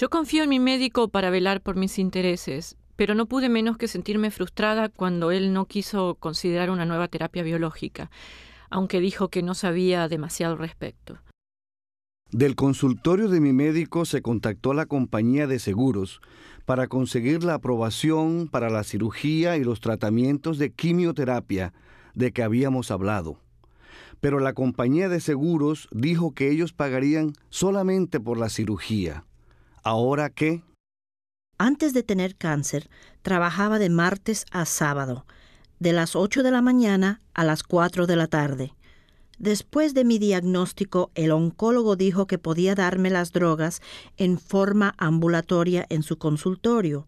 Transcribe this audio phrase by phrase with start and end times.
[0.00, 3.86] Yo confío en mi médico para velar por mis intereses, pero no pude menos que
[3.86, 8.10] sentirme frustrada cuando él no quiso considerar una nueva terapia biológica,
[8.70, 11.18] aunque dijo que no sabía demasiado respecto.
[12.32, 16.22] Del consultorio de mi médico se contactó la compañía de seguros
[16.64, 21.74] para conseguir la aprobación para la cirugía y los tratamientos de quimioterapia
[22.14, 23.38] de que habíamos hablado.
[24.20, 29.26] Pero la compañía de seguros dijo que ellos pagarían solamente por la cirugía.
[29.82, 30.62] ¿Ahora qué?
[31.58, 32.88] Antes de tener cáncer,
[33.22, 35.26] trabajaba de martes a sábado,
[35.78, 38.74] de las 8 de la mañana a las 4 de la tarde.
[39.38, 43.80] Después de mi diagnóstico, el oncólogo dijo que podía darme las drogas
[44.18, 47.06] en forma ambulatoria en su consultorio,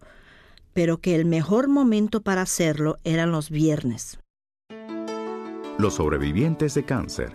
[0.72, 4.18] pero que el mejor momento para hacerlo eran los viernes.
[5.78, 7.32] Los sobrevivientes de cáncer,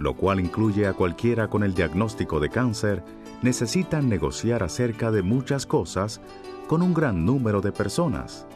[0.00, 3.04] lo cual incluye a cualquiera con el diagnóstico de cáncer,
[3.42, 6.22] necesitan negociar acerca de muchas cosas
[6.66, 8.46] con un gran número de personas.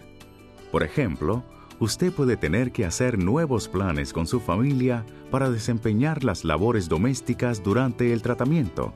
[0.71, 1.43] Por ejemplo,
[1.79, 7.63] usted puede tener que hacer nuevos planes con su familia para desempeñar las labores domésticas
[7.63, 8.93] durante el tratamiento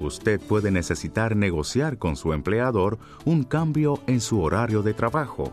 [0.00, 5.52] usted puede necesitar negociar con su empleador un cambio en su horario de trabajo.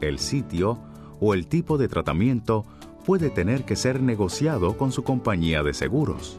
[0.00, 0.78] El sitio
[1.20, 2.64] o el tipo de tratamiento
[3.06, 6.38] puede tener que ser negociado con su compañía de seguros.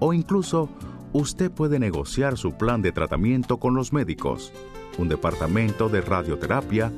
[0.00, 0.68] O incluso,
[1.14, 4.52] usted puede negociar su plan de tratamiento con los médicos,
[4.98, 6.92] un departamento de radioterapia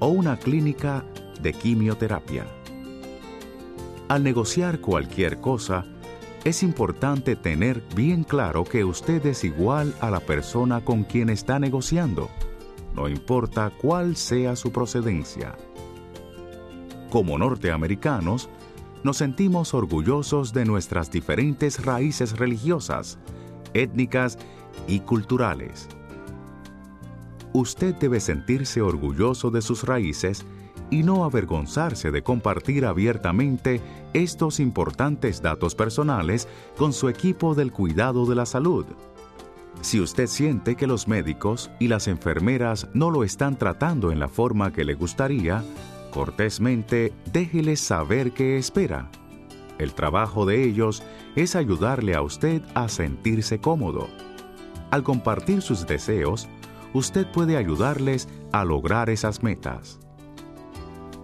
[0.00, 1.04] o una clínica
[1.40, 2.44] de quimioterapia.
[4.08, 5.86] Al negociar cualquier cosa,
[6.44, 11.60] es importante tener bien claro que usted es igual a la persona con quien está
[11.60, 12.28] negociando,
[12.96, 15.54] no importa cuál sea su procedencia.
[17.10, 18.50] Como norteamericanos,
[19.04, 23.18] nos sentimos orgullosos de nuestras diferentes raíces religiosas,
[23.74, 24.38] étnicas
[24.86, 25.88] y culturales.
[27.52, 30.44] Usted debe sentirse orgulloso de sus raíces
[30.90, 33.80] y no avergonzarse de compartir abiertamente
[34.12, 38.84] estos importantes datos personales con su equipo del cuidado de la salud.
[39.80, 44.28] Si usted siente que los médicos y las enfermeras no lo están tratando en la
[44.28, 45.64] forma que le gustaría,
[46.12, 49.10] cortésmente déjeles saber qué espera.
[49.78, 51.02] El trabajo de ellos
[51.36, 54.08] es ayudarle a usted a sentirse cómodo.
[54.90, 56.48] Al compartir sus deseos,
[56.92, 59.98] usted puede ayudarles a lograr esas metas.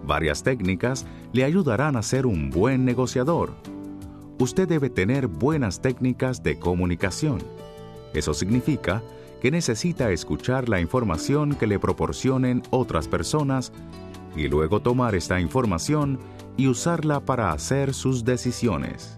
[0.03, 3.53] Varias técnicas le ayudarán a ser un buen negociador.
[4.39, 7.39] Usted debe tener buenas técnicas de comunicación.
[8.13, 9.03] Eso significa
[9.41, 13.71] que necesita escuchar la información que le proporcionen otras personas
[14.35, 16.19] y luego tomar esta información
[16.59, 19.17] y usarla para hacer sus decisiones.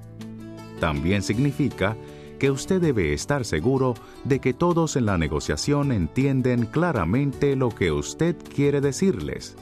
[0.80, 1.98] También significa
[2.38, 7.92] que usted debe estar seguro de que todos en la negociación entienden claramente lo que
[7.92, 9.56] usted quiere decirles.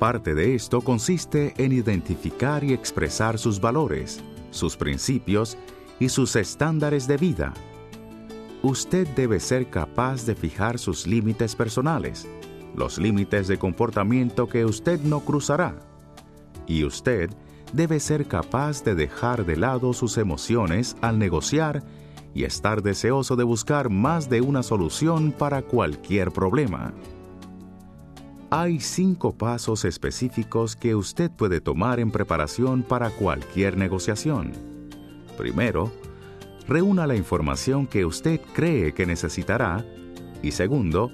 [0.00, 4.20] Parte de esto consiste en identificar y expresar sus valores,
[4.50, 5.56] sus principios
[6.00, 7.54] y sus estándares de vida.
[8.64, 12.26] Usted debe ser capaz de fijar sus límites personales,
[12.74, 15.93] los límites de comportamiento que usted no cruzará.
[16.66, 17.30] Y usted
[17.72, 21.82] debe ser capaz de dejar de lado sus emociones al negociar
[22.34, 26.92] y estar deseoso de buscar más de una solución para cualquier problema.
[28.50, 34.52] Hay cinco pasos específicos que usted puede tomar en preparación para cualquier negociación.
[35.36, 35.90] Primero,
[36.68, 39.84] reúna la información que usted cree que necesitará
[40.42, 41.10] y segundo,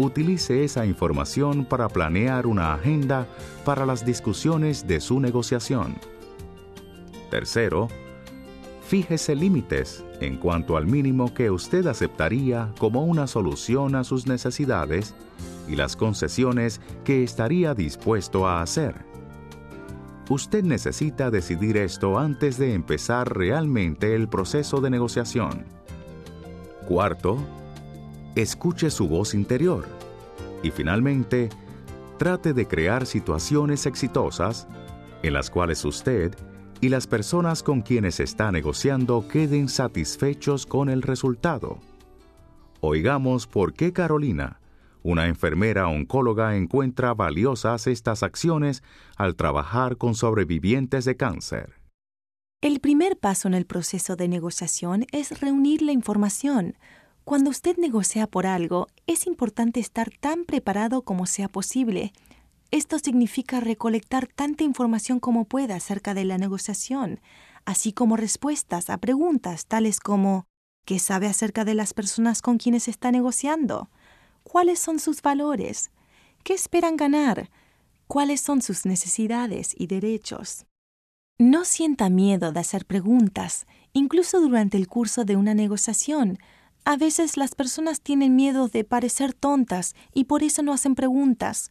[0.00, 3.26] utilice esa información para planear una agenda
[3.64, 5.96] para las discusiones de su negociación.
[7.30, 7.88] Tercero,
[8.86, 15.14] fíjese límites en cuanto al mínimo que usted aceptaría como una solución a sus necesidades
[15.68, 19.08] y las concesiones que estaría dispuesto a hacer.
[20.28, 25.64] usted necesita decidir esto antes de empezar realmente el proceso de negociación.
[26.86, 27.36] Cuarto,
[28.34, 29.86] escuche su voz interior.
[30.62, 31.48] Y finalmente,
[32.18, 34.68] trate de crear situaciones exitosas
[35.22, 36.34] en las cuales usted
[36.80, 41.78] y las personas con quienes está negociando queden satisfechos con el resultado.
[42.80, 44.60] Oigamos por qué Carolina,
[45.02, 48.82] una enfermera oncóloga, encuentra valiosas estas acciones
[49.16, 51.74] al trabajar con sobrevivientes de cáncer.
[52.62, 56.76] El primer paso en el proceso de negociación es reunir la información.
[57.30, 62.12] Cuando usted negocia por algo, es importante estar tan preparado como sea posible
[62.72, 67.20] esto significa recolectar tanta información como pueda acerca de la negociación,
[67.64, 70.46] así como respuestas a preguntas tales como
[70.84, 73.90] ¿qué sabe acerca de las personas con quienes está negociando?
[74.42, 75.92] ¿Cuáles son sus valores?
[76.42, 77.48] ¿Qué esperan ganar?
[78.08, 80.66] ¿Cuáles son sus necesidades y derechos?
[81.38, 86.40] No sienta miedo de hacer preguntas, incluso durante el curso de una negociación.
[86.84, 91.70] A veces las personas tienen miedo de parecer tontas y por eso no hacen preguntas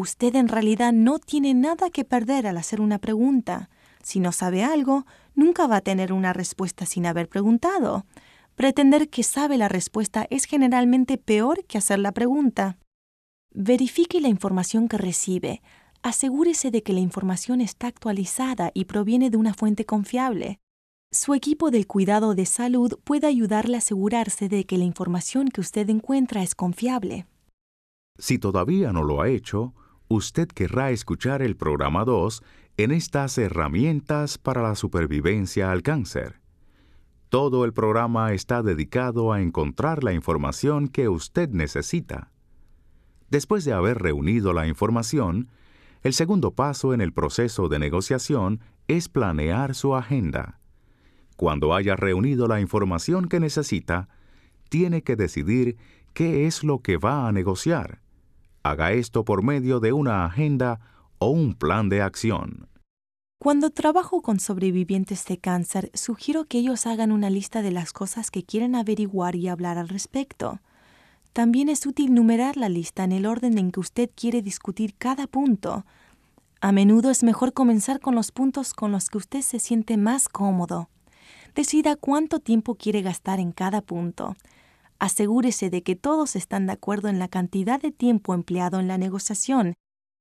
[0.00, 3.68] Usted en realidad no tiene nada que perder al hacer una pregunta.
[4.02, 5.04] Si no sabe algo,
[5.34, 8.06] nunca va a tener una respuesta sin haber preguntado.
[8.54, 12.78] Pretender que sabe la respuesta es generalmente peor que hacer la pregunta.
[13.52, 15.60] Verifique la información que recibe.
[16.02, 20.60] Asegúrese de que la información está actualizada y proviene de una fuente confiable.
[21.12, 25.60] Su equipo del cuidado de salud puede ayudarle a asegurarse de que la información que
[25.60, 27.26] usted encuentra es confiable.
[28.16, 29.74] Si todavía no lo ha hecho,
[30.06, 32.44] usted querrá escuchar el programa 2
[32.76, 36.40] en estas herramientas para la supervivencia al cáncer.
[37.28, 42.30] Todo el programa está dedicado a encontrar la información que usted necesita.
[43.30, 45.48] Después de haber reunido la información,
[46.04, 50.59] el segundo paso en el proceso de negociación es planear su agenda.
[51.40, 54.10] Cuando haya reunido la información que necesita,
[54.68, 55.78] tiene que decidir
[56.12, 58.02] qué es lo que va a negociar
[58.62, 60.80] haga esto por medio de una agenda
[61.18, 62.68] o un plan de acción.
[63.38, 68.30] Cuando trabajo con sobrevivientes de cáncer, sugiero que ellos hagan una lista de las cosas
[68.30, 70.60] que quieren averiguar y hablar al respecto.
[71.32, 75.26] También es útil numerar la lista en el orden en que usted quiere discutir cada
[75.26, 75.86] punto.
[76.60, 80.28] A menudo es mejor comenzar con los puntos con los que usted se siente más
[80.28, 80.90] cómodo.
[81.54, 84.36] Decida cuánto tiempo quiere gastar en cada punto.
[84.98, 88.98] Asegúrese de que todos están de acuerdo en la cantidad de tiempo empleado en la
[88.98, 89.74] negociación.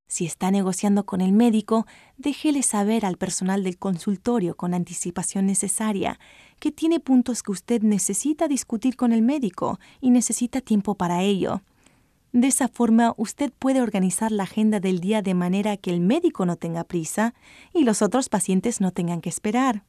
[0.08, 1.86] Si está negociando con el médico,
[2.18, 6.20] déjele saber al personal del consultorio con anticipación necesaria
[6.60, 11.62] que tiene puntos que usted necesita discutir con el médico y necesita tiempo para ello.
[12.32, 16.46] De esa forma, usted puede organizar la agenda del día de manera que el médico
[16.46, 17.36] no tenga prisa
[17.74, 19.84] y los otros pacientes no tengan que esperar.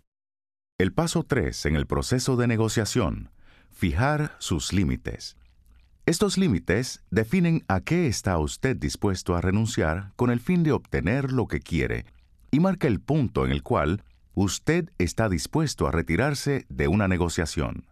[0.80, 3.28] El paso 3 en el proceso de negociación
[3.70, 5.36] Fijar sus límites.
[6.06, 11.32] Estos límites definen a qué está usted dispuesto a renunciar con el fin de obtener
[11.32, 12.06] lo que quiere
[12.50, 17.84] y marca el punto en el cual usted está dispuesto a retirarse de una negociación.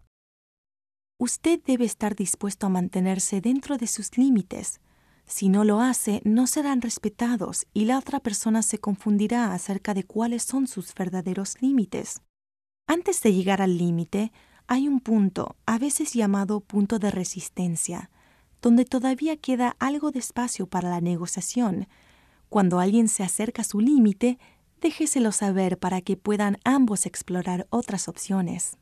[1.18, 4.80] Usted debe estar dispuesto a mantenerse dentro de sus límites.
[5.26, 10.04] Si no lo hace, no serán respetados y la otra persona se confundirá acerca de
[10.04, 12.22] cuáles son sus verdaderos límites.
[12.90, 14.32] Antes de llegar al límite,
[14.66, 18.10] hay un punto, a veces llamado punto de resistencia,
[18.62, 21.86] donde todavía queda algo de espacio para la negociación.
[22.48, 24.38] Cuando alguien se acerca a su límite,
[24.80, 28.78] déjeselo saber para que puedan ambos explorar otras opciones.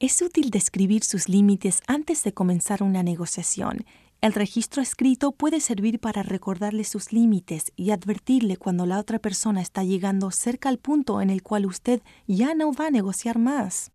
[0.00, 3.84] Es útil describir sus límites antes de comenzar una negociación.
[4.24, 9.60] El registro escrito puede servir para recordarle sus límites y advertirle cuando la otra persona
[9.60, 13.92] está llegando cerca al punto en el cual usted ya no va a negociar más.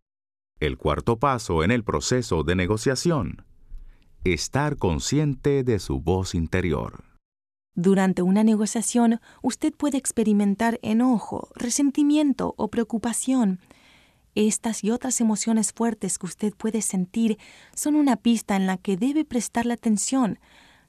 [0.60, 3.44] El cuarto paso en el proceso de negociación.
[4.24, 7.06] Estar consciente de su voz interior.
[7.74, 13.62] Durante una negociación, usted puede experimentar enojo, resentimiento o preocupación.
[14.36, 17.38] Estas y otras emociones fuertes que usted puede sentir
[17.76, 20.40] son una pista en la que debe prestarle atención.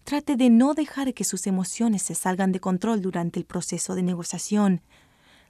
[0.04, 4.02] Trate de no dejar que sus emociones se salgan de control durante el proceso de
[4.02, 4.82] negociación.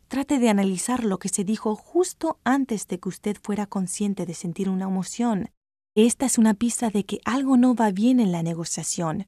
[0.09, 4.35] Trate de analizar lo que se dijo justo antes de que usted fuera consciente de
[4.35, 5.51] sentir una emoción.
[5.95, 9.27] Esta es una pista de que algo no va bien en la negociación.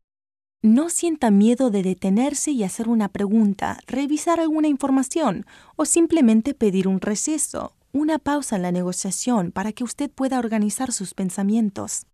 [0.60, 6.86] No sienta miedo de detenerse y hacer una pregunta, revisar alguna información o simplemente pedir
[6.86, 12.06] un receso, una pausa en la negociación para que usted pueda organizar sus pensamientos.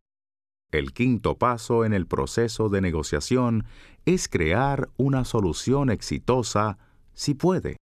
[0.71, 3.65] El quinto paso en el proceso de negociación
[4.05, 6.79] es crear una solución exitosa
[7.15, 7.77] si puede.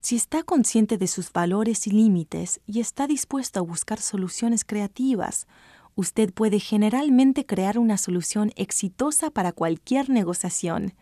[0.00, 5.46] Si está consciente de sus valores y límites y está dispuesto a buscar soluciones creativas,
[5.94, 10.92] usted puede generalmente crear una solución exitosa para cualquier negociación.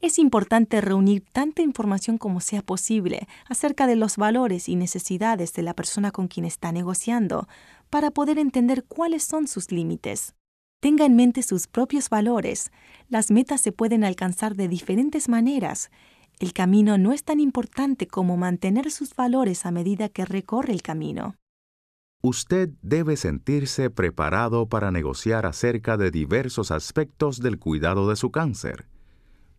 [0.00, 5.62] Es importante reunir tanta información como sea posible acerca de los valores y necesidades de
[5.62, 7.48] la persona con quien está negociando
[7.88, 10.34] para poder entender cuáles son sus límites.
[10.80, 12.70] Tenga en mente sus propios valores.
[13.08, 15.90] Las metas se pueden alcanzar de diferentes maneras.
[16.38, 20.82] El camino no es tan importante como mantener sus valores a medida que recorre el
[20.82, 21.36] camino.
[22.22, 28.86] Usted debe sentirse preparado para negociar acerca de diversos aspectos del cuidado de su cáncer.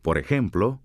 [0.08, 0.80] Por ejemplo,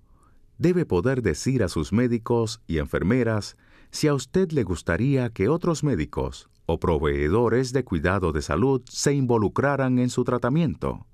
[0.58, 3.56] debe poder decir a sus médicos y enfermeras
[3.92, 9.14] si a usted le gustaría que otros médicos o proveedores de cuidado de salud se
[9.14, 11.06] involucraran en su tratamiento.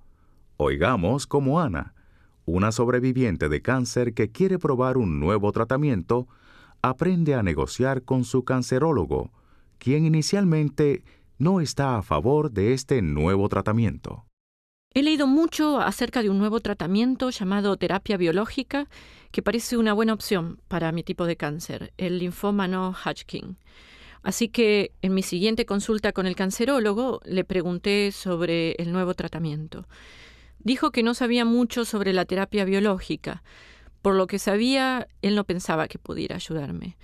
[0.56, 1.92] Oigamos como Ana,
[2.46, 6.28] una sobreviviente de cáncer que quiere probar un nuevo tratamiento,
[6.80, 9.32] aprende a negociar con su cancerólogo,
[9.76, 11.04] quien inicialmente
[11.36, 14.27] no está a favor de este nuevo tratamiento.
[14.94, 18.88] He leído mucho acerca de un nuevo tratamiento llamado terapia biológica
[19.30, 23.58] que parece una buena opción para mi tipo de cáncer, el linfoma no Hodgkin.
[24.22, 29.86] Así que en mi siguiente consulta con el cancerólogo le pregunté sobre el nuevo tratamiento.
[30.58, 33.42] Dijo que no sabía mucho sobre la terapia biológica.
[34.00, 36.96] Por lo que sabía, él no pensaba que pudiera ayudarme.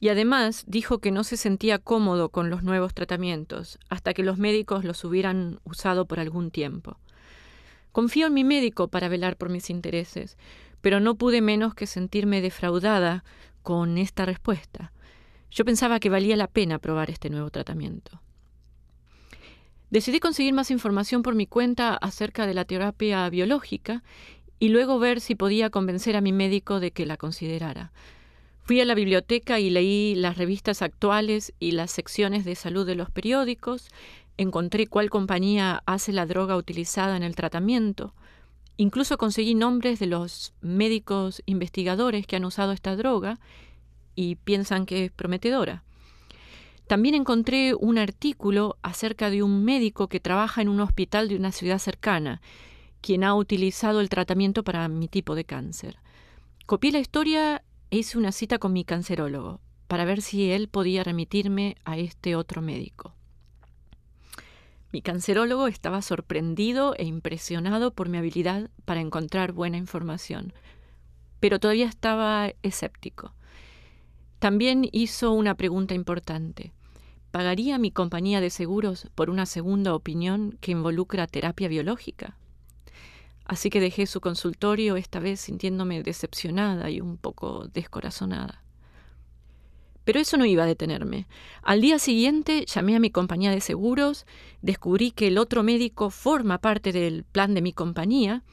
[0.00, 4.38] Y además dijo que no se sentía cómodo con los nuevos tratamientos hasta que los
[4.38, 6.98] médicos los hubieran usado por algún tiempo.
[7.96, 10.36] Confío en mi médico para velar por mis intereses,
[10.82, 13.24] pero no pude menos que sentirme defraudada
[13.62, 14.92] con esta respuesta.
[15.50, 18.20] Yo pensaba que valía la pena probar este nuevo tratamiento.
[19.88, 24.02] Decidí conseguir más información por mi cuenta acerca de la terapia biológica
[24.58, 27.92] y luego ver si podía convencer a mi médico de que la considerara.
[28.62, 32.96] Fui a la biblioteca y leí las revistas actuales y las secciones de salud de
[32.96, 33.88] los periódicos,
[34.36, 38.14] encontré cuál compañía hace la droga utilizada en el tratamiento,
[38.76, 43.38] incluso conseguí nombres de los médicos investigadores que han usado esta droga
[44.14, 45.84] y piensan que es prometedora.
[46.86, 51.50] También encontré un artículo acerca de un médico que trabaja en un hospital de una
[51.50, 52.40] ciudad cercana,
[53.00, 55.98] quien ha utilizado el tratamiento para mi tipo de cáncer.
[56.66, 61.04] Copié la historia e hice una cita con mi cancerólogo para ver si él podía
[61.04, 63.15] remitirme a este otro médico.
[64.92, 70.52] Mi cancerólogo estaba sorprendido e impresionado por mi habilidad para encontrar buena información,
[71.40, 73.34] pero todavía estaba escéptico.
[74.38, 76.72] También hizo una pregunta importante.
[77.30, 82.36] ¿Pagaría mi compañía de seguros por una segunda opinión que involucra terapia biológica?
[83.44, 88.65] Así que dejé su consultorio esta vez sintiéndome decepcionada y un poco descorazonada.
[90.06, 91.26] Pero eso no iba a detenerme.
[91.62, 94.24] Al día siguiente llamé a mi compañía de seguros,
[94.62, 98.44] descubrí que el otro médico forma parte del plan de mi compañía,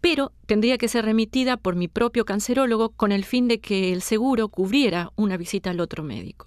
[0.00, 4.00] pero tendría que ser remitida por mi propio cancerólogo con el fin de que el
[4.00, 6.46] seguro cubriera una visita al otro médico.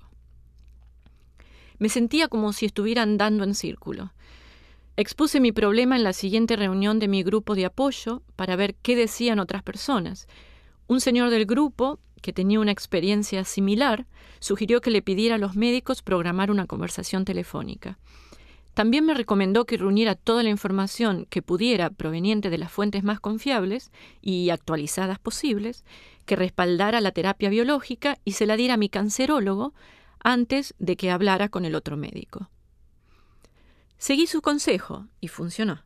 [1.78, 4.14] Me sentía como si estuviera andando en círculo.
[4.96, 8.96] Expuse mi problema en la siguiente reunión de mi grupo de apoyo para ver qué
[8.96, 10.28] decían otras personas.
[10.88, 14.08] Un señor del grupo que tenía una experiencia similar,
[14.40, 18.00] sugirió que le pidiera a los médicos programar una conversación telefónica.
[18.74, 23.20] También me recomendó que reuniera toda la información que pudiera proveniente de las fuentes más
[23.20, 25.84] confiables y actualizadas posibles,
[26.26, 29.74] que respaldara la terapia biológica y se la diera a mi cancerólogo
[30.24, 32.50] antes de que hablara con el otro médico.
[33.98, 35.84] Seguí su consejo y funcionó.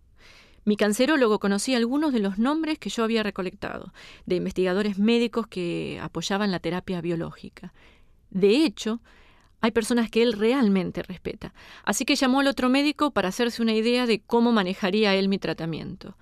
[0.67, 3.93] Mi cancerólogo conocía algunos de los nombres que yo había recolectado,
[4.25, 7.73] de investigadores médicos que apoyaban la terapia biológica.
[8.31, 8.99] De hecho,
[9.61, 11.53] hay personas que él realmente respeta,
[11.85, 15.39] así que llamó al otro médico para hacerse una idea de cómo manejaría él mi
[15.39, 16.17] tratamiento.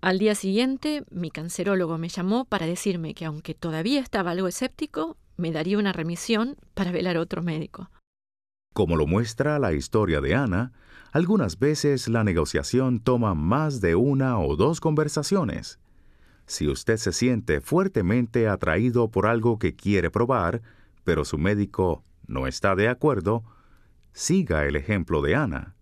[0.00, 5.16] Al día siguiente, mi cancerólogo me llamó para decirme que aunque todavía estaba algo escéptico,
[5.36, 7.90] me daría una remisión para velar a otro médico.
[8.72, 10.70] Como lo muestra la historia de Ana,
[11.12, 15.78] algunas veces la negociación toma más de una o dos conversaciones.
[16.46, 20.62] Si usted se siente fuertemente atraído por algo que quiere probar,
[21.04, 23.44] pero su médico no está de acuerdo,
[24.12, 25.74] siga el ejemplo de Ana.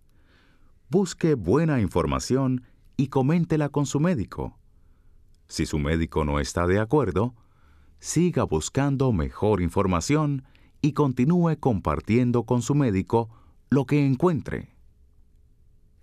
[0.88, 2.62] Busque buena información
[2.96, 4.58] y coméntela con su médico.
[5.48, 7.34] Si su médico no está de acuerdo,
[7.98, 10.44] siga buscando mejor información
[10.80, 13.28] y continúe compartiendo con su médico
[13.70, 14.75] lo que encuentre.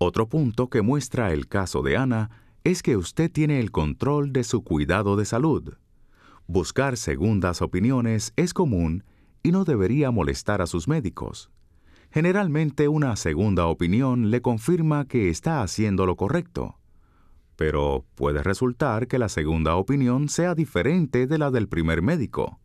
[0.06, 2.28] Otro punto que muestra el caso de Ana
[2.62, 5.78] es que usted tiene el control de su cuidado de salud.
[6.46, 9.04] Buscar segundas opiniones es común
[9.42, 11.50] y no debería molestar a sus médicos.
[12.10, 16.78] Generalmente una segunda opinión le confirma que está haciendo lo correcto.
[17.56, 22.60] Pero puede resultar que la segunda opinión sea diferente de la del primer médico.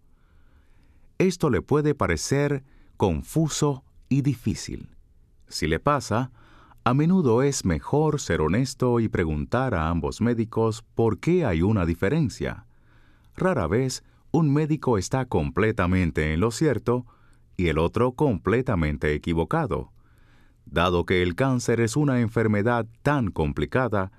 [1.17, 2.65] Esto le puede parecer
[2.97, 4.89] confuso y difícil.
[5.47, 6.33] Si le pasa,
[6.89, 11.85] a menudo es mejor ser honesto y preguntar a ambos médicos por qué hay una
[11.85, 12.65] diferencia.
[13.37, 17.05] Rara vez un médico está completamente en lo cierto
[17.57, 19.91] y el otro completamente equivocado.
[20.65, 24.11] Dado que el cáncer es una enfermedad tan complicada,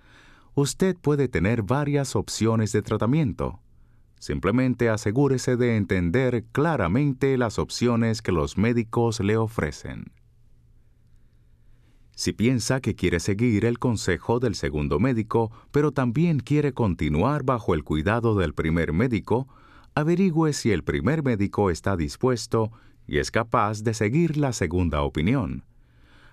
[0.55, 3.59] usted puede tener varias opciones de tratamiento.
[4.21, 10.13] Simplemente asegúrese de entender claramente las opciones que los médicos le ofrecen.
[12.21, 17.73] Si piensa que quiere seguir el consejo del segundo médico, pero también quiere continuar bajo
[17.73, 19.49] el cuidado del primer médico,
[19.95, 22.73] averigüe si el primer médico está dispuesto
[23.07, 25.65] y es capaz de seguir la segunda opinión.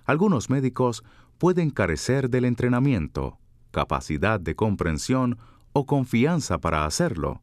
[0.04, 1.06] Algunos médicos
[1.38, 3.38] pueden carecer del entrenamiento,
[3.72, 5.38] capacidad de comprensión
[5.72, 7.42] o confianza para hacerlo.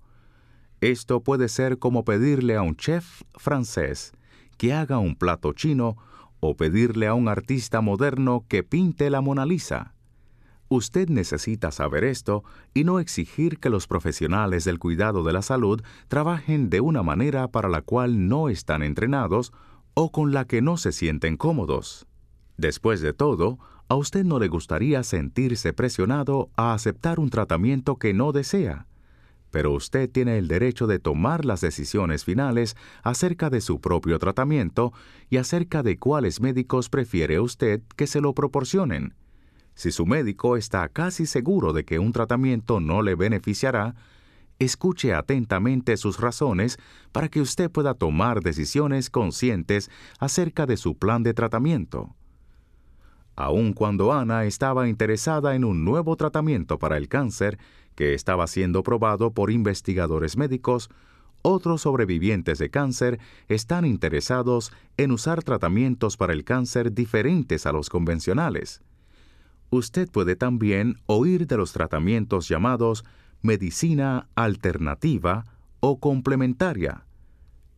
[0.82, 4.12] Esto puede ser como pedirle a un chef francés
[4.58, 5.96] que haga un plato chino
[6.46, 9.94] o pedirle a un artista moderno que pinte la Mona Lisa.
[10.68, 15.80] Usted necesita saber esto y no exigir que los profesionales del cuidado de la salud
[16.08, 19.54] trabajen de una manera para la cual no están entrenados
[19.94, 22.06] o con la que no se sienten cómodos.
[22.58, 23.58] Después de todo,
[23.88, 28.86] a usted no le gustaría sentirse presionado a aceptar un tratamiento que no desea,
[29.54, 34.92] pero usted tiene el derecho de tomar las decisiones finales acerca de su propio tratamiento
[35.30, 39.14] y acerca de cuáles médicos prefiere usted que se lo proporcionen.
[39.76, 43.94] Si su médico está casi seguro de que un tratamiento no le beneficiará,
[44.58, 46.76] escuche atentamente sus razones
[47.12, 52.16] para que usted pueda tomar decisiones conscientes acerca de su plan de tratamiento.
[53.36, 57.58] Aun cuando Ana estaba interesada en un nuevo tratamiento para el cáncer
[57.94, 60.90] que estaba siendo probado por investigadores médicos,
[61.42, 67.90] otros sobrevivientes de cáncer están interesados en usar tratamientos para el cáncer diferentes a los
[67.90, 68.82] convencionales
[69.76, 73.04] usted puede también oír de los tratamientos llamados
[73.42, 75.44] medicina alternativa
[75.80, 77.04] o complementaria.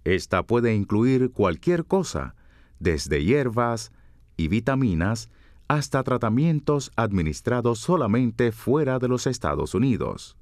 [0.04, 2.36] Esta puede incluir cualquier cosa,
[2.78, 3.90] desde hierbas
[4.36, 5.30] y vitaminas
[5.68, 10.36] hasta tratamientos administrados solamente fuera de los Estados Unidos.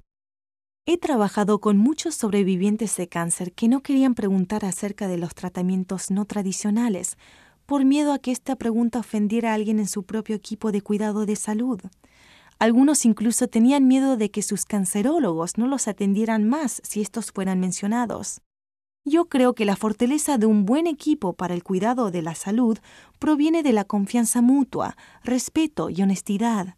[0.87, 6.11] He trabajado con muchos sobrevivientes de cáncer que no querían preguntar acerca de los tratamientos
[6.11, 7.17] no tradicionales,
[7.65, 11.25] por miedo a que esta pregunta ofendiera a alguien en su propio equipo de cuidado
[11.25, 11.81] de salud.
[12.59, 17.59] Algunos incluso tenían miedo de que sus cancerólogos no los atendieran más si estos fueran
[17.59, 18.41] mencionados.
[19.07, 22.79] Yo creo que la fortaleza de un buen equipo para el cuidado de la salud
[23.19, 26.75] proviene de la confianza mutua, respeto y honestidad.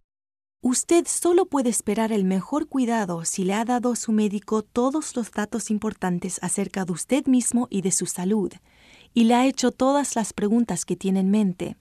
[0.61, 5.15] Usted solo puede esperar el mejor cuidado si le ha dado a su médico todos
[5.15, 8.51] los datos importantes acerca de usted mismo y de su salud,
[9.13, 11.77] y le ha hecho todas las preguntas que tiene en mente.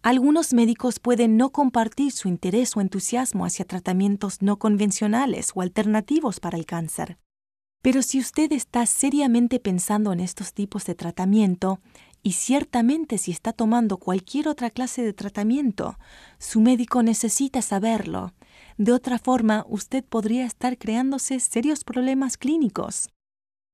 [0.00, 6.38] Algunos médicos pueden no compartir su interés o entusiasmo hacia tratamientos no convencionales o alternativos
[6.38, 7.18] para el cáncer.
[7.86, 11.78] Pero si usted está seriamente pensando en estos tipos de tratamiento,
[12.20, 15.96] y ciertamente si está tomando cualquier otra clase de tratamiento,
[16.40, 18.32] su médico necesita saberlo.
[18.76, 23.08] De otra forma, usted podría estar creándose serios problemas clínicos.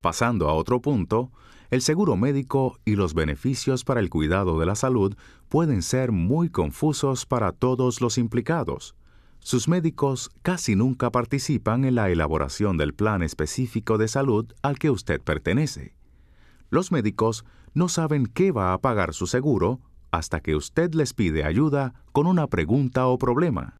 [0.03, 1.33] Pasando a otro punto,
[1.71, 5.17] el seguro médico y los beneficios para el cuidado de la salud
[5.49, 8.95] pueden ser muy confusos para todos los implicados.
[9.45, 14.89] Sus médicos casi nunca participan en la elaboración del plan específico de salud al que
[14.91, 15.97] usted pertenece.
[16.71, 19.81] Los médicos no saben qué va a pagar su seguro
[20.13, 23.77] hasta que usted les pide ayuda con una pregunta o problema.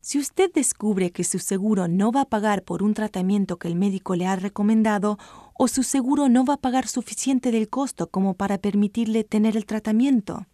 [0.00, 3.76] Si usted descubre que su seguro no va a pagar por un tratamiento que el
[3.76, 5.16] médico le ha recomendado
[5.54, 9.66] o su seguro no va a pagar suficiente del costo como para permitirle tener el
[9.66, 10.46] tratamiento.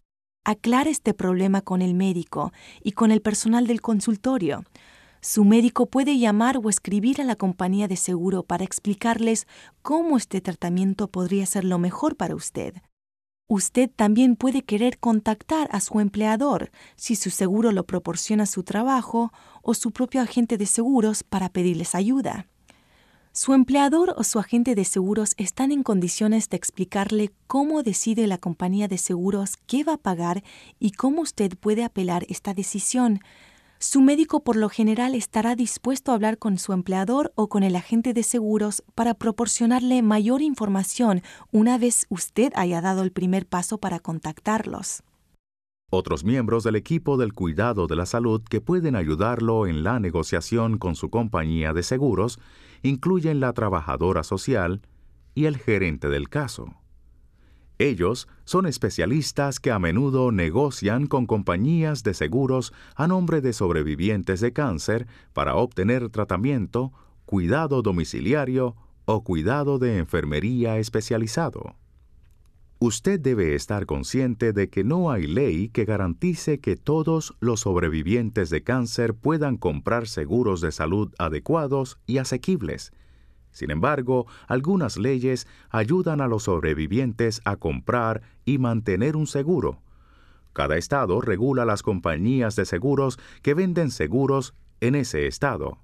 [0.44, 2.52] Aclare este problema con el médico
[2.83, 4.64] y con el personal del consultorio.
[5.22, 9.46] Su médico puede llamar o escribir a la compañía de seguro para explicarles
[9.80, 12.74] cómo este tratamiento podría ser lo mejor para usted.
[13.48, 19.33] Usted también puede querer contactar a su empleador si su seguro lo proporciona su trabajo
[19.62, 22.48] o su propio agente de seguros para pedirles ayuda.
[23.37, 28.38] Su empleador o su agente de seguros están en condiciones de explicarle cómo decide la
[28.38, 30.44] compañía de seguros qué va a pagar
[30.79, 33.18] y cómo usted puede apelar esta decisión.
[33.81, 37.75] Su médico por lo general estará dispuesto a hablar con su empleador o con el
[37.75, 43.79] agente de seguros para proporcionarle mayor información una vez usted haya dado el primer paso
[43.79, 45.03] para contactarlos.
[45.90, 50.79] Otros miembros del equipo del cuidado de la salud que pueden ayudarlo en la negociación
[50.79, 52.38] con su compañía de seguros
[52.85, 54.83] incluyen la trabajadora social
[55.35, 56.66] y el gerente del caso.
[57.79, 64.40] Ellos son especialistas que a menudo negocian con compañías de seguros a nombre de sobrevivientes
[64.40, 66.92] de cáncer para obtener tratamiento,
[67.25, 71.75] cuidado domiciliario o cuidado de enfermería especializado.
[72.78, 78.50] Usted debe estar consciente de que no hay ley que garantice que todos los sobrevivientes
[78.50, 82.92] de cáncer puedan comprar seguros de salud adecuados y asequibles,
[83.54, 89.80] sin embargo, algunas leyes ayudan a los sobrevivientes a comprar y mantener un seguro.
[90.52, 95.78] Cada estado regula las compañías de seguros que venden seguros en ese estado.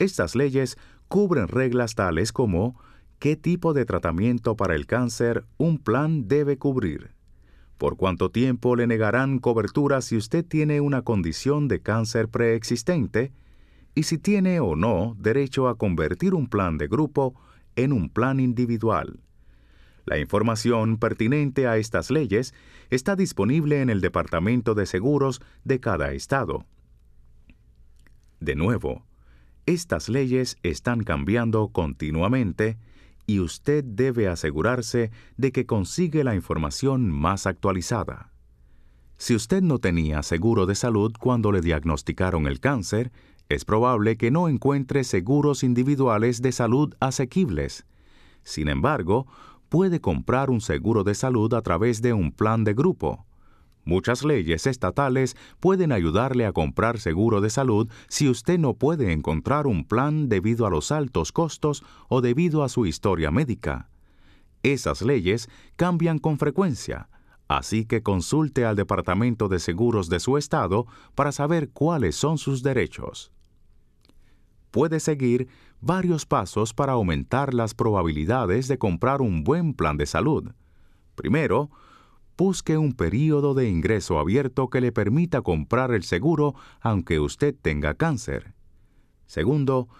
[0.00, 2.76] Estas leyes cubren reglas tales como
[3.20, 7.10] qué tipo de tratamiento para el cáncer un plan debe cubrir,
[7.76, 13.30] por cuánto tiempo le negarán cobertura si usted tiene una condición de cáncer preexistente,
[13.94, 17.34] y si tiene o no derecho a convertir un plan de grupo
[17.76, 19.20] en un plan individual.
[20.06, 22.54] La información pertinente a estas leyes
[22.88, 26.64] está disponible en el Departamento de Seguros de cada estado.
[28.38, 29.04] De nuevo,
[29.66, 32.78] estas leyes están cambiando continuamente
[33.30, 38.32] y usted debe asegurarse de que consigue la información más actualizada.
[39.18, 43.12] Si usted no tenía seguro de salud cuando le diagnosticaron el cáncer,
[43.48, 47.86] es probable que no encuentre seguros individuales de salud asequibles.
[48.42, 49.28] Sin embargo,
[49.68, 53.26] puede comprar un seguro de salud a través de un plan de grupo.
[53.84, 59.66] Muchas leyes estatales pueden ayudarle a comprar seguro de salud si usted no puede encontrar
[59.66, 63.88] un plan debido a los altos costos o debido a su historia médica.
[64.62, 67.08] Esas leyes cambian con frecuencia,
[67.48, 72.62] así que consulte al Departamento de Seguros de su estado para saber cuáles son sus
[72.62, 73.32] derechos
[74.70, 75.48] puede seguir
[75.80, 80.52] varios pasos para aumentar las probabilidades de comprar un buen plan de salud.
[81.14, 81.70] Primero,
[82.40, 87.92] busque un período de ingreso abierto que le permita comprar el seguro aunque usted tenga
[87.92, 88.54] cáncer.
[89.26, 89.90] Segundo,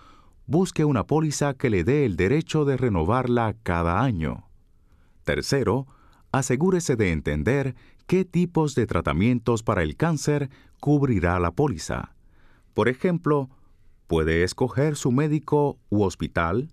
[0.46, 4.48] busque una póliza que le dé el derecho de renovarla cada año.
[5.22, 5.86] Tercero,
[6.32, 7.74] asegúrese de entender
[8.06, 10.48] qué tipos de tratamientos para el cáncer
[10.80, 12.16] cubrirá la póliza.
[12.72, 13.50] Por ejemplo,
[14.06, 16.70] puede escoger su médico u hospital.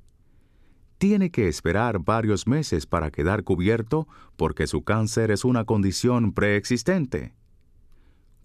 [0.98, 7.36] Tiene que esperar varios meses para quedar cubierto porque su cáncer es una condición preexistente.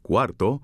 [0.02, 0.62] Cuarto,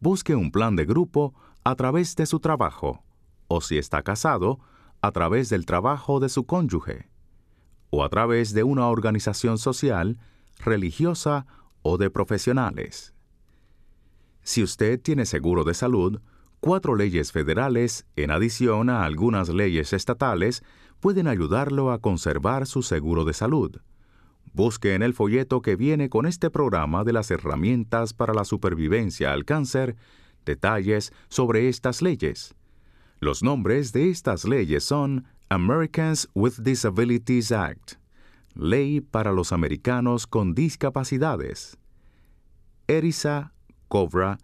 [0.00, 3.04] busque un plan de grupo a través de su trabajo,
[3.46, 4.58] o si está casado,
[5.00, 7.08] a través del trabajo de su cónyuge,
[7.90, 10.18] o a través de una organización social,
[10.58, 11.46] religiosa
[11.82, 13.14] o de profesionales.
[14.42, 16.20] Si usted tiene seguro de salud,
[16.64, 20.62] Cuatro leyes federales, en adición a algunas leyes estatales,
[21.02, 23.76] pueden ayudarlo a conservar su seguro de salud.
[24.52, 29.32] Busque en el folleto que viene con este programa de las herramientas para la supervivencia
[29.32, 29.96] al cáncer
[30.46, 32.54] detalles sobre estas leyes.
[33.18, 37.94] Los nombres de estas leyes son Americans with Disabilities Act,
[38.54, 41.78] Ley para los Americanos con Discapacidades,
[42.86, 43.52] ERISA,
[43.88, 44.38] COBRA,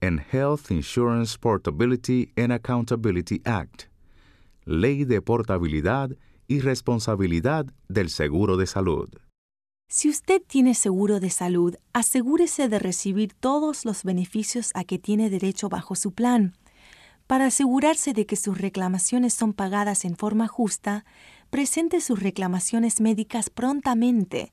[0.00, 3.90] and Health Insurance Portability and Accountability Act,
[4.64, 6.10] Ley de Portabilidad
[6.46, 9.08] y Responsabilidad del Seguro de Salud.
[9.88, 15.30] Si usted tiene seguro de salud, asegúrese de recibir todos los beneficios a que tiene
[15.30, 16.54] derecho bajo su plan.
[17.26, 21.04] Para asegurarse de que sus reclamaciones son pagadas en forma justa,
[21.50, 24.52] presente sus reclamaciones médicas prontamente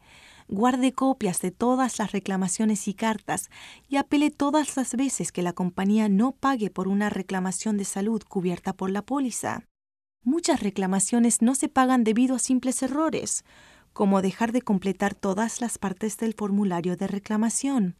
[0.52, 3.50] guarde copias de todas las reclamaciones y cartas
[3.88, 8.22] y apele todas las veces que la compañía no pague por una reclamación de salud
[8.28, 9.64] cubierta por la póliza.
[10.24, 13.44] Muchas reclamaciones no se pagan debido a simples errores,
[13.92, 17.96] como dejar de completar todas las partes del formulario de reclamación.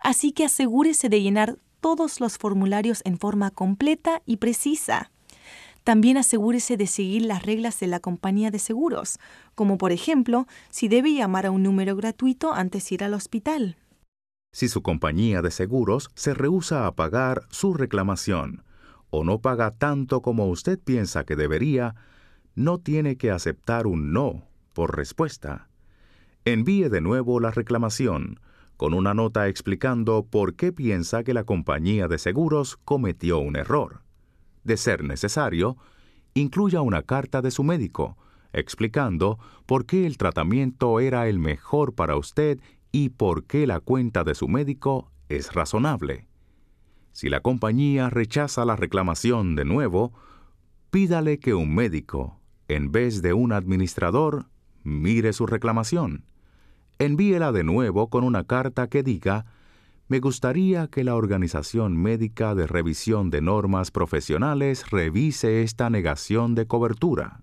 [0.00, 5.12] Así que asegúrese de llenar todos los formularios en forma completa y precisa.
[5.84, 9.20] También asegúrese de seguir las reglas de la compañía de seguros,
[9.54, 13.76] como por ejemplo si debe llamar a un número gratuito antes de ir al hospital.
[14.52, 18.64] Si su compañía de seguros se rehúsa a pagar su reclamación
[19.10, 21.94] o no paga tanto como usted piensa que debería,
[22.54, 25.68] no tiene que aceptar un no por respuesta.
[26.44, 28.40] Envíe de nuevo la reclamación,
[28.76, 34.00] con una nota explicando por qué piensa que la compañía de seguros cometió un error.
[34.64, 35.76] De ser necesario,
[36.32, 38.16] incluya una carta de su médico,
[38.52, 42.58] explicando por qué el tratamiento era el mejor para usted
[42.90, 46.29] y por qué la cuenta de su médico es razonable.
[47.12, 50.12] Si la compañía rechaza la reclamación de nuevo,
[50.90, 54.46] pídale que un médico, en vez de un administrador,
[54.84, 56.24] mire su reclamación
[57.00, 59.46] envíela de nuevo con una carta que diga,
[60.08, 66.66] me gustaría que la Organización Médica de Revisión de Normas Profesionales revise esta negación de
[66.66, 67.42] cobertura.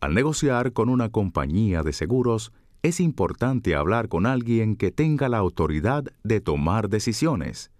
[0.00, 5.38] Al negociar con una compañía de seguros, es importante hablar con alguien que tenga la
[5.38, 7.71] autoridad de tomar decisiones.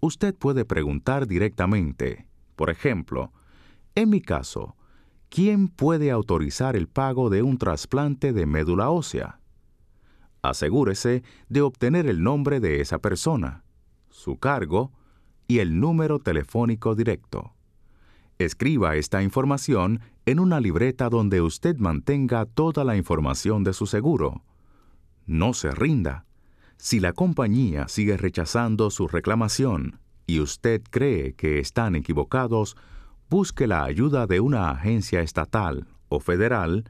[0.00, 3.32] Usted puede preguntar directamente, por ejemplo,
[3.94, 4.76] en mi caso,
[5.28, 9.40] ¿quién puede autorizar el pago de un trasplante de médula ósea?
[10.48, 13.64] asegúrese de obtener el nombre de esa persona,
[14.10, 14.92] su cargo
[15.48, 17.52] y el número telefónico directo.
[18.38, 24.42] Escriba esta información en una libreta donde usted mantenga toda la información de su seguro.
[25.24, 26.26] No se rinda.
[26.78, 32.76] Si la compañía sigue rechazando su reclamación y usted cree que están equivocados,
[33.30, 36.84] busque la ayuda de una agencia estatal o federal,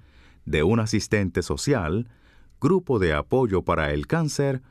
[0.44, 2.08] de un asistente social,
[2.60, 4.62] grupo de apoyo para el cáncer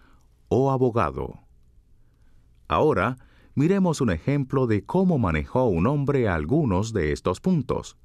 [0.48, 1.40] o abogado.
[2.68, 3.18] Ahora,
[3.54, 7.98] miremos un ejemplo de cómo manejó un hombre algunos de estos puntos.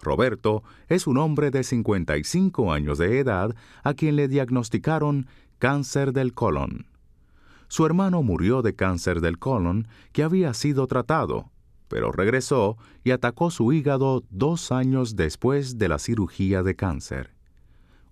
[0.00, 5.26] Roberto es un hombre de 55 años de edad a quien le diagnosticaron
[5.58, 6.86] cáncer del colon.
[7.68, 11.50] Su hermano murió de cáncer del colon que había sido tratado,
[11.88, 17.38] pero regresó y atacó su hígado dos años después de la cirugía de cáncer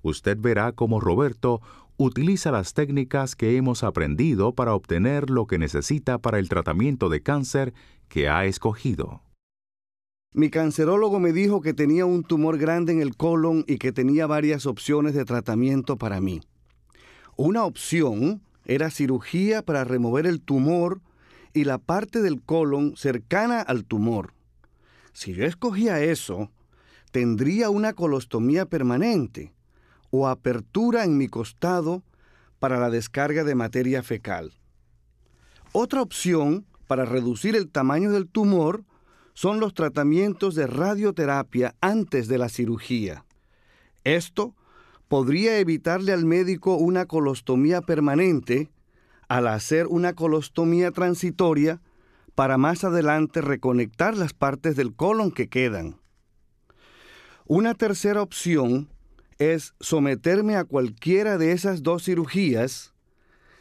[0.09, 1.61] usted verá cómo Roberto
[1.97, 7.23] utiliza las técnicas que hemos aprendido para obtener lo que necesita para el tratamiento de
[7.23, 7.75] cáncer
[8.09, 9.23] que ha escogido.
[10.35, 14.27] Mi cancerólogo me dijo que tenía un tumor grande en el colon y que tenía
[14.27, 16.41] varias opciones de tratamiento para mí.
[17.37, 21.03] Una opción era cirugía para remover el tumor
[21.53, 24.33] y la parte del colon cercana al tumor.
[25.12, 26.51] Si yo escogía eso,
[27.11, 29.53] tendría una colostomía permanente
[30.11, 32.03] o apertura en mi costado
[32.59, 34.53] para la descarga de materia fecal.
[35.72, 38.85] Otra opción para reducir el tamaño del tumor
[39.35, 43.27] son los tratamientos de radioterapia antes de la cirugía.
[44.05, 44.55] Esto
[45.09, 48.71] podría evitarle al médico una colostomía permanente
[49.29, 51.81] al hacer una colostomía transitoria
[52.35, 55.97] para más adelante reconectar las partes del colon que quedan.
[57.47, 58.88] Una tercera opción
[59.38, 62.92] es someterme a cualquiera de esas dos cirugías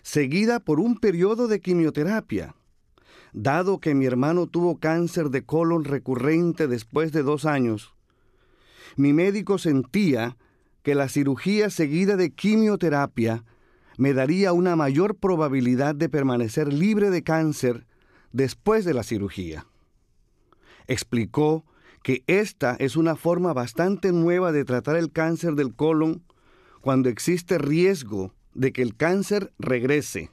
[0.01, 2.55] seguida por un periodo de quimioterapia.
[3.33, 7.95] Dado que mi hermano tuvo cáncer de colon recurrente después de dos años,
[8.95, 10.37] mi médico sentía
[10.85, 13.43] que la cirugía seguida de quimioterapia
[13.97, 17.87] me daría una mayor probabilidad de permanecer libre de cáncer
[18.33, 19.65] después de la cirugía.
[20.85, 21.65] Explicó
[22.03, 26.21] que esta es una forma bastante nueva de tratar el cáncer del colon
[26.81, 30.29] cuando existe riesgo de que el cáncer regrese.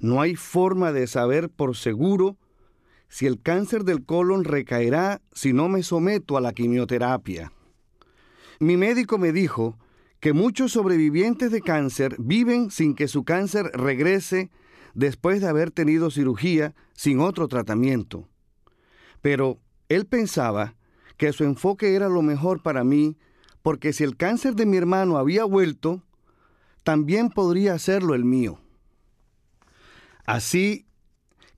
[0.00, 2.36] No hay forma de saber por seguro
[3.08, 7.52] si el cáncer del colon recaerá si no me someto a la quimioterapia.
[8.60, 9.78] Mi médico me dijo
[10.20, 14.50] que muchos sobrevivientes de cáncer viven sin que su cáncer regrese
[14.94, 18.28] después de haber tenido cirugía sin otro tratamiento.
[19.20, 20.74] Pero él pensaba
[21.16, 23.16] que su enfoque era lo mejor para mí,
[23.62, 26.02] porque si el cáncer de mi hermano había vuelto,
[26.82, 28.58] también podría hacerlo el mío.
[30.26, 30.86] Así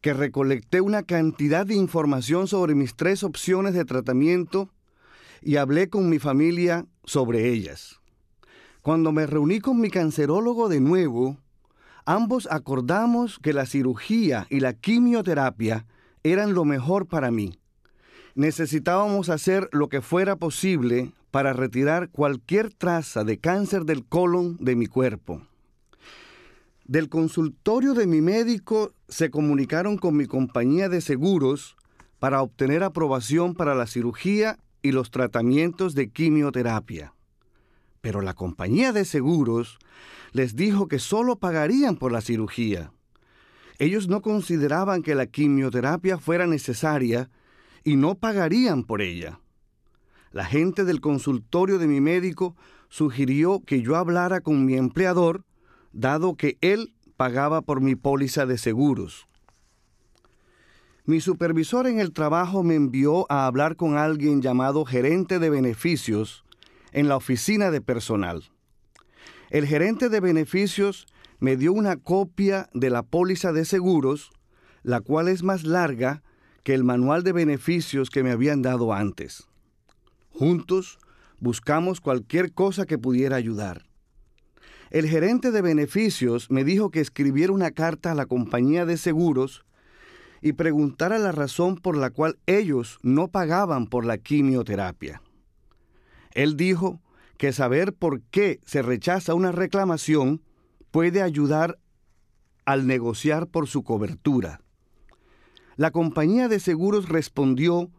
[0.00, 4.70] que recolecté una cantidad de información sobre mis tres opciones de tratamiento
[5.42, 8.00] y hablé con mi familia sobre ellas.
[8.82, 11.36] Cuando me reuní con mi cancerólogo de nuevo,
[12.04, 15.86] ambos acordamos que la cirugía y la quimioterapia
[16.22, 17.60] eran lo mejor para mí
[18.34, 24.76] necesitábamos hacer lo que fuera posible para retirar cualquier traza de cáncer del colon de
[24.76, 25.42] mi cuerpo.
[26.84, 31.76] Del consultorio de mi médico se comunicaron con mi compañía de seguros
[32.18, 37.14] para obtener aprobación para la cirugía y los tratamientos de quimioterapia.
[38.00, 39.78] Pero la compañía de seguros
[40.32, 42.92] les dijo que solo pagarían por la cirugía.
[43.78, 47.30] Ellos no consideraban que la quimioterapia fuera necesaria
[47.84, 49.40] y no pagarían por ella.
[50.32, 52.56] La gente del consultorio de mi médico
[52.88, 55.44] sugirió que yo hablara con mi empleador
[55.92, 59.26] dado que él pagaba por mi póliza de seguros.
[61.10, 66.44] Mi supervisor en el trabajo me envió a hablar con alguien llamado gerente de beneficios
[66.92, 68.44] en la oficina de personal.
[69.50, 71.08] El gerente de beneficios
[71.40, 74.30] me dio una copia de la póliza de seguros,
[74.84, 76.22] la cual es más larga
[76.62, 79.48] que el manual de beneficios que me habían dado antes.
[80.30, 81.00] Juntos
[81.40, 83.84] buscamos cualquier cosa que pudiera ayudar.
[84.90, 89.64] El gerente de beneficios me dijo que escribiera una carta a la compañía de seguros
[90.42, 95.22] y preguntara la razón por la cual ellos no pagaban por la quimioterapia.
[96.32, 97.00] Él dijo
[97.36, 100.42] que saber por qué se rechaza una reclamación
[100.90, 101.78] puede ayudar
[102.64, 104.60] al negociar por su cobertura.
[105.76, 107.90] La compañía de seguros respondió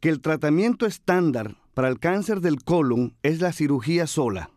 [0.00, 4.50] que el tratamiento estándar para el cáncer del colon es la cirugía sola.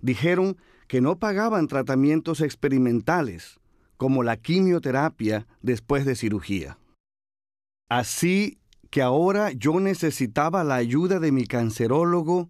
[0.00, 3.59] Dijeron que no pagaban tratamientos experimentales,
[4.00, 6.78] como la quimioterapia después de cirugía.
[7.90, 8.58] Así
[8.88, 12.48] que ahora yo necesitaba la ayuda de mi cancerólogo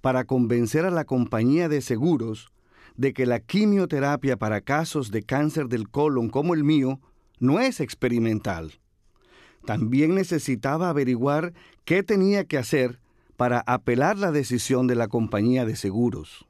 [0.00, 2.52] para convencer a la compañía de seguros
[2.96, 7.00] de que la quimioterapia para casos de cáncer del colon como el mío
[7.40, 8.74] no es experimental.
[9.66, 11.54] También necesitaba averiguar
[11.84, 13.00] qué tenía que hacer
[13.36, 16.46] para apelar la decisión de la compañía de seguros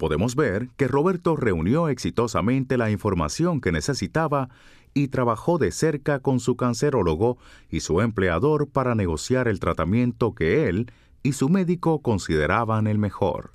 [0.00, 4.48] podemos ver que Roberto reunió exitosamente la información que necesitaba
[4.94, 7.36] y trabajó de cerca con su cancerólogo
[7.68, 10.90] y su empleador para negociar el tratamiento que él
[11.22, 13.52] y su médico consideraban el mejor.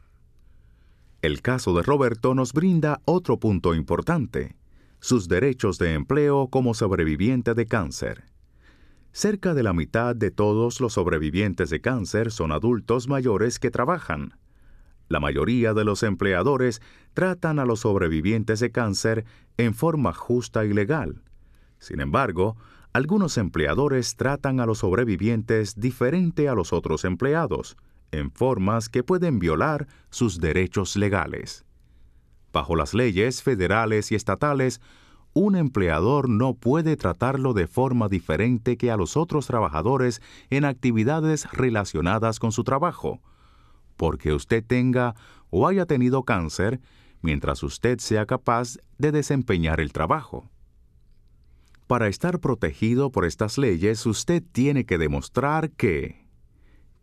[1.23, 4.55] El caso de Roberto nos brinda otro punto importante,
[4.99, 8.25] sus derechos de empleo como sobreviviente de cáncer.
[9.13, 14.35] Cerca de la mitad de todos los sobrevivientes de cáncer son adultos mayores que trabajan.
[15.07, 16.81] La mayoría de los empleadores
[17.13, 19.25] tratan a los sobrevivientes de cáncer
[19.57, 21.21] en forma justa y legal.
[21.79, 22.57] Sin embargo,
[22.93, 27.77] algunos empleadores tratan a los sobrevivientes diferente a los otros empleados,
[28.11, 31.65] en formas que pueden violar sus derechos legales.
[32.53, 34.79] Bajo las leyes federales y estatales,
[35.33, 41.51] un empleador no puede tratarlo de forma diferente que a los otros trabajadores en actividades
[41.51, 43.21] relacionadas con su trabajo,
[43.97, 45.15] porque usted tenga
[45.49, 46.79] o haya tenido cáncer
[47.21, 50.49] mientras usted sea capaz de desempeñar el trabajo.
[51.87, 56.25] Para estar protegido por estas leyes, usted tiene que demostrar que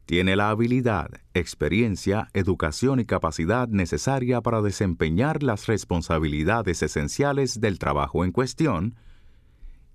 [0.07, 8.25] tiene la habilidad, experiencia, educación y capacidad necesaria para desempeñar las responsabilidades esenciales del trabajo
[8.25, 8.97] en cuestión,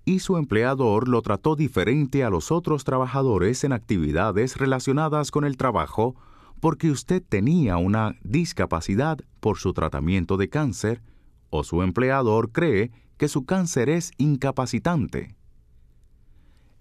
[0.06, 5.58] y su empleador lo trató diferente a los otros trabajadores en actividades relacionadas con el
[5.58, 6.16] trabajo
[6.60, 11.02] porque usted tenía una discapacidad por su tratamiento de cáncer
[11.50, 15.34] o su empleador cree que su cáncer es incapacitante.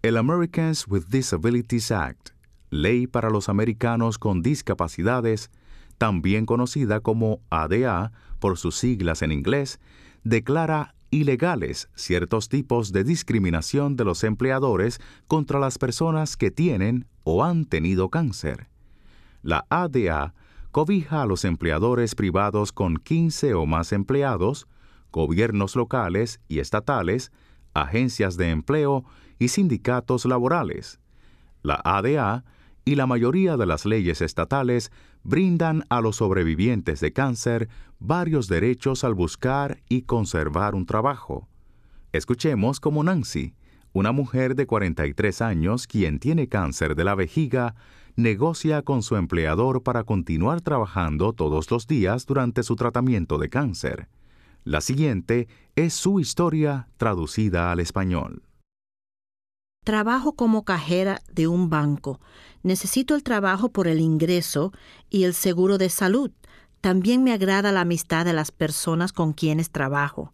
[0.01, 2.29] El Americans with Disabilities Act,
[2.69, 5.49] Ley para los Americanos con Discapacidades,
[5.97, 9.79] también conocida como ADA por sus siglas en inglés,
[10.23, 17.43] declara ilegales ciertos tipos de discriminación de los empleadores contra las personas que tienen o
[17.43, 18.67] han tenido cáncer.
[19.47, 20.33] La ADA
[20.73, 24.67] cobija a los empleadores privados con 15 o más empleados,
[25.09, 27.31] gobiernos locales y estatales,
[27.73, 29.05] agencias de empleo
[29.39, 30.99] y sindicatos laborales.
[31.63, 32.43] La ADA
[32.83, 34.91] y la mayoría de las leyes estatales
[35.23, 41.47] brindan a los sobrevivientes de cáncer varios derechos al buscar y conservar un trabajo.
[42.11, 43.53] Escuchemos cómo Nancy,
[43.93, 47.75] una mujer de 43 años quien tiene cáncer de la vejiga,
[48.17, 54.09] negocia con su empleador para continuar trabajando todos los días durante su tratamiento de cáncer.
[54.63, 58.41] La siguiente es su historia traducida al español.
[59.85, 62.19] Trabajo como cajera de un banco.
[62.63, 64.73] Necesito el trabajo por el ingreso
[65.11, 66.31] y el seguro de salud.
[66.81, 70.33] También me agrada la amistad de las personas con quienes trabajo.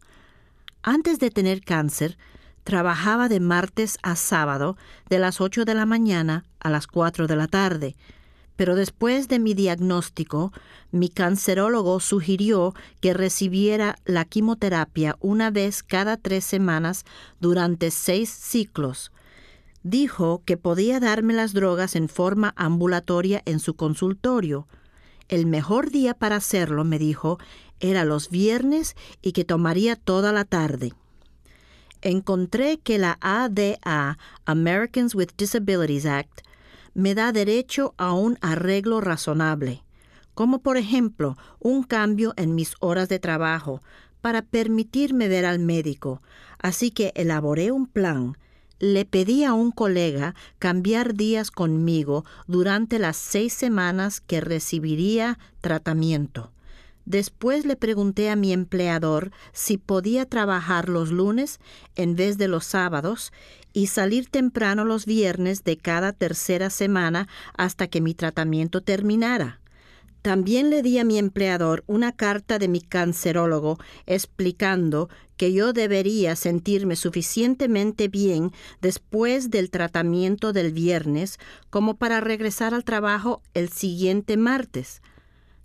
[0.82, 2.18] Antes de tener cáncer,
[2.64, 4.78] Trabajaba de martes a sábado
[5.10, 7.96] de las 8 de la mañana a las 4 de la tarde.
[8.56, 10.54] Pero después de mi diagnóstico,
[10.92, 17.04] mi cancerólogo sugirió que recibiera la quimioterapia una vez cada tres semanas
[17.42, 19.12] durante seis ciclos.
[19.82, 24.68] Dijo que podía darme las drogas en forma ambulatoria en su consultorio.
[25.28, 27.40] El mejor día para hacerlo, me dijo,
[27.82, 30.94] era los viernes y que tomaría toda la tarde
[32.04, 36.42] encontré que la ADA, Americans with Disabilities Act,
[36.94, 39.84] me da derecho a un arreglo razonable.
[40.34, 43.82] como por ejemplo un cambio en mis horas de trabajo
[44.22, 46.22] para permitirme ver al médico,
[46.60, 48.38] así que elaboré un plan.
[48.80, 56.53] Le pedí a un colega cambiar días conmigo durante las seis semanas que recibiría tratamiento.
[57.06, 61.60] Después le pregunté a mi empleador si podía trabajar los lunes
[61.96, 63.34] en vez de los sábados
[63.74, 67.28] y salir temprano los viernes de cada tercera semana
[67.58, 69.60] hasta que mi tratamiento terminara.
[70.22, 76.38] También le di a mi empleador una carta de mi cancerólogo explicando que yo debería
[76.38, 81.40] sentirme suficientemente bien después del tratamiento del viernes
[81.70, 85.02] como para regresar al trabajo el siguiente martes.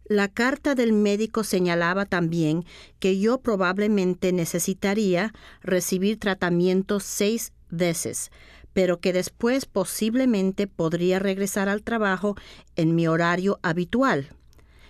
[0.08, 2.64] La carta del médico señalaba también
[2.98, 8.30] que yo probablemente necesitaría recibir tratamiento seis veces,
[8.72, 12.36] pero que después posiblemente podría regresar al trabajo
[12.74, 14.30] en mi horario habitual.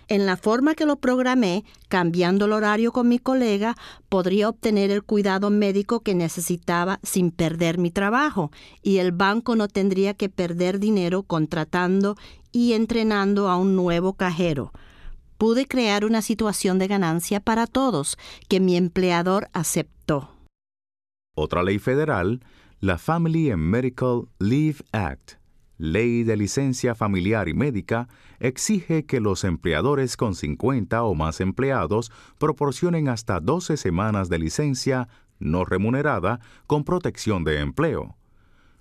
[0.07, 3.75] En la forma que lo programé, cambiando el horario con mi colega,
[4.07, 8.51] podría obtener el cuidado médico que necesitaba sin perder mi trabajo,
[8.81, 12.15] y el banco no tendría que perder dinero contratando
[12.53, 14.71] y entrenando a un nuevo cajero.
[15.39, 18.17] Pude crear una situación de ganancia para todos
[18.49, 20.35] que mi empleador aceptó.
[21.33, 22.41] Otra ley federal,
[22.81, 25.35] la Family and Medical Leave Act,
[25.77, 28.09] Ley de Licencia Familiar y Médica
[28.41, 35.07] exige que los empleadores con 50 o más empleados proporcionen hasta 12 semanas de licencia
[35.39, 38.17] no remunerada con protección de empleo.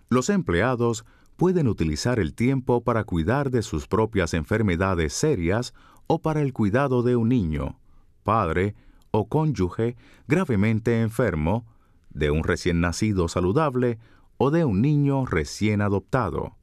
[0.08, 1.04] Los empleados
[1.36, 5.72] pueden utilizar el tiempo para cuidar de sus propias enfermedades serias
[6.08, 7.78] o para el cuidado de un niño,
[8.24, 8.74] padre
[9.12, 9.96] o cónyuge
[10.26, 11.64] gravemente enfermo,
[12.10, 14.00] de un recién nacido saludable
[14.36, 16.58] o de un niño recién adoptado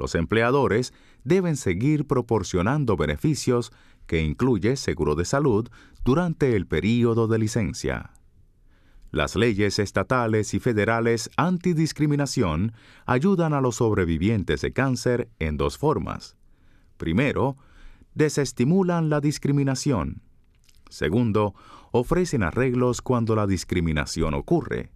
[0.00, 3.70] los empleadores deben seguir proporcionando beneficios
[4.06, 5.68] que incluye seguro de salud
[6.04, 8.14] durante el período de licencia.
[9.12, 12.72] Las leyes estatales y federales antidiscriminación
[13.06, 16.36] ayudan a los sobrevivientes de cáncer en dos formas.
[16.96, 17.58] Primero,
[18.14, 20.22] desestimulan la discriminación.
[20.88, 21.54] Segundo,
[21.92, 24.92] ofrecen arreglos cuando la discriminación ocurre.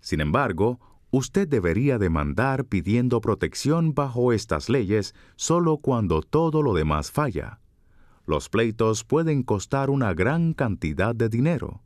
[0.00, 7.10] Sin embargo, usted debería demandar pidiendo protección bajo estas leyes solo cuando todo lo demás
[7.10, 7.60] falla.
[8.26, 11.82] Los pleitos pueden costar una gran cantidad de dinero,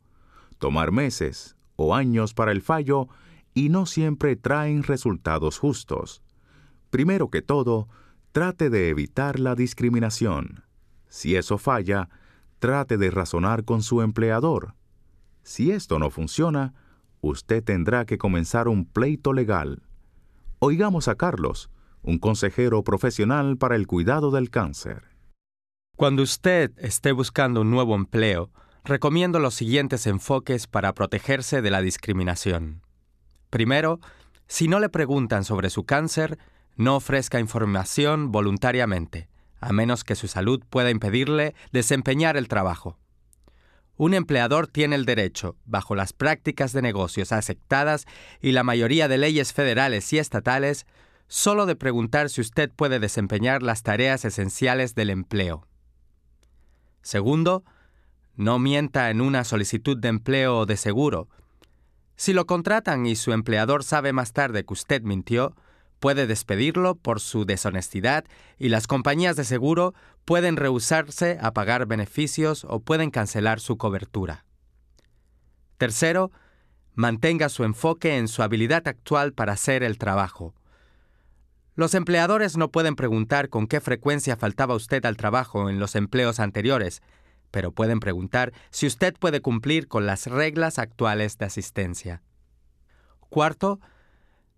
[0.59, 3.07] tomar meses o años para el fallo
[3.53, 6.21] y no siempre traen resultados justos.
[6.91, 7.87] Primero que todo,
[8.31, 10.66] trate de evitar la discriminación.
[11.09, 12.09] Si eso falla,
[12.59, 14.75] trate de razonar con su empleador.
[15.43, 16.73] Si esto no funciona,
[17.21, 19.83] usted tendrá que comenzar un pleito legal.
[20.59, 21.69] Oigamos a Carlos,
[22.01, 25.03] un consejero profesional para el cuidado del cáncer.
[25.95, 28.51] Cuando usted esté buscando un nuevo empleo,
[28.83, 32.81] recomiendo los siguientes enfoques para protegerse de la discriminación.
[33.49, 33.99] Primero,
[34.47, 36.37] si no le preguntan sobre su cáncer,
[36.75, 39.29] no ofrezca información voluntariamente,
[39.59, 42.97] a menos que su salud pueda impedirle desempeñar el trabajo.
[43.95, 48.05] Un empleador tiene el derecho, bajo las prácticas de negocios aceptadas
[48.39, 50.85] y la mayoría de leyes federales y estatales,
[51.27, 55.67] solo de preguntar si usted puede desempeñar las tareas esenciales del empleo.
[57.01, 57.63] Segundo,
[58.35, 61.27] no mienta en una solicitud de empleo o de seguro.
[62.15, 65.55] Si lo contratan y su empleador sabe más tarde que usted mintió,
[65.99, 68.25] puede despedirlo por su deshonestidad
[68.57, 69.93] y las compañías de seguro
[70.25, 74.45] pueden rehusarse a pagar beneficios o pueden cancelar su cobertura.
[75.77, 76.31] Tercero,
[76.95, 80.55] mantenga su enfoque en su habilidad actual para hacer el trabajo.
[81.75, 86.39] Los empleadores no pueden preguntar con qué frecuencia faltaba usted al trabajo en los empleos
[86.39, 87.03] anteriores,
[87.51, 92.23] pero pueden preguntar si usted puede cumplir con las reglas actuales de asistencia.
[93.29, 93.79] Cuarto,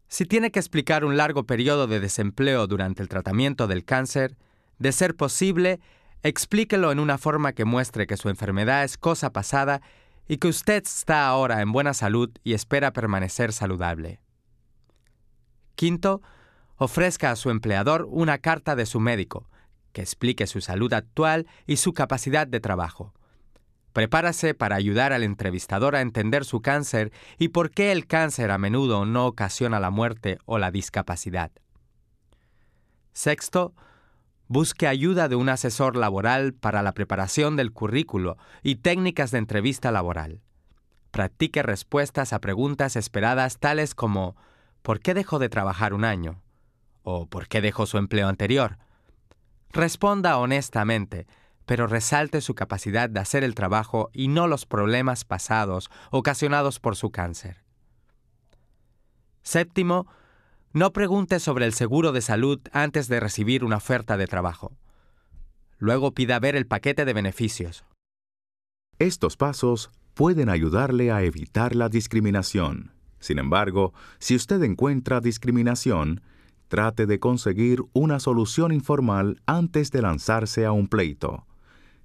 [0.10, 4.36] si tiene que explicar un largo periodo de desempleo durante el tratamiento del cáncer,
[4.80, 5.80] de ser posible,
[6.24, 9.82] explíquelo en una forma que muestre que su enfermedad es cosa pasada
[10.28, 14.20] y que usted está ahora en buena salud y espera permanecer saludable.
[15.76, 16.22] Quinto,
[16.78, 19.48] ofrezca a su empleador una carta de su médico,
[19.94, 23.14] que explique su salud actual y su capacidad de trabajo.
[23.94, 28.58] Prepárase para ayudar al entrevistador a entender su cáncer y por qué el cáncer a
[28.58, 31.52] menudo no ocasiona la muerte o la discapacidad.
[33.14, 33.74] Sexto,
[34.48, 39.92] busque ayuda de un asesor laboral para la preparación del currículo y técnicas de entrevista
[39.92, 40.42] laboral.
[41.12, 44.36] Practique respuestas a preguntas esperadas tales como
[44.84, 46.42] ¿por qué dejó de trabajar un año?
[47.04, 48.78] o ¿por qué dejó su empleo anterior?
[49.72, 51.28] Responda honestamente,
[51.70, 56.96] pero resalte su capacidad de hacer el trabajo y no los problemas pasados ocasionados por
[56.96, 57.64] su cáncer.
[59.44, 60.08] Séptimo,
[60.74, 64.72] no pregunte sobre el seguro de salud antes de recibir una oferta de trabajo.
[65.78, 67.86] Luego pida ver el paquete de beneficios.
[68.98, 72.94] Estos pasos pueden ayudarle a evitar la discriminación.
[73.20, 76.24] Sin embargo, si usted encuentra discriminación,
[76.68, 81.46] trate de conseguir una solución informal antes de lanzarse a un pleito.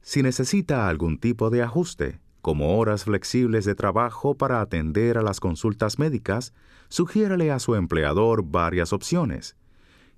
[0.04, 5.40] Si necesita algún tipo de ajuste, como horas flexibles de trabajo para atender a las
[5.40, 6.52] consultas médicas,
[6.90, 9.56] sugiérale a su empleador varias opciones.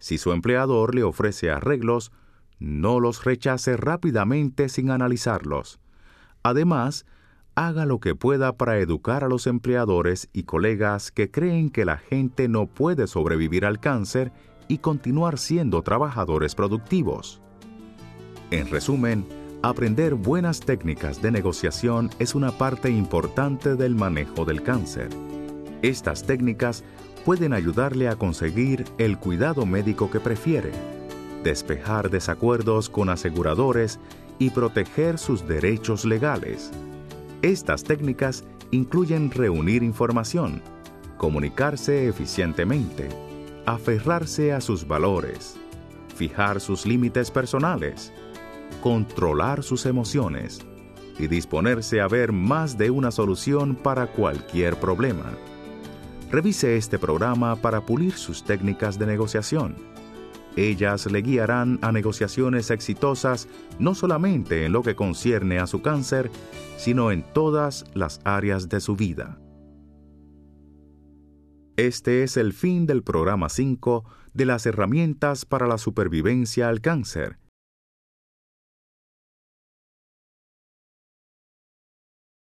[0.01, 2.11] Si su empleador le ofrece arreglos,
[2.59, 5.79] no los rechace rápidamente sin analizarlos.
[6.43, 7.07] Además,
[7.55, 11.99] haga lo que pueda para educar a los empleadores y colegas que creen que la
[11.99, 14.33] gente no puede sobrevivir al cáncer
[14.67, 17.41] y continuar siendo trabajadores productivos.
[18.51, 25.09] En resumen, aprender buenas técnicas de negociación es una parte importante del manejo del cáncer.
[25.83, 26.85] Estas técnicas
[27.25, 30.71] pueden ayudarle a conseguir el cuidado médico que prefiere,
[31.43, 33.99] despejar desacuerdos con aseguradores
[34.39, 36.71] y proteger sus derechos legales.
[37.43, 40.63] Estas técnicas incluyen reunir información,
[41.17, 43.09] comunicarse eficientemente,
[43.67, 45.57] aferrarse a sus valores,
[46.15, 48.13] fijar sus límites personales,
[48.83, 50.65] controlar sus emociones
[51.19, 55.33] y disponerse a ver más de una solución para cualquier problema.
[56.31, 59.77] Revise este programa para pulir sus técnicas de negociación.
[60.57, 63.49] Ellas le guiarán a negociaciones exitosas
[63.79, 66.31] no solamente en lo que concierne a su cáncer,
[66.77, 69.39] sino en todas las áreas de su vida.
[71.77, 77.39] Este es el fin del programa 5 de las herramientas para la supervivencia al cáncer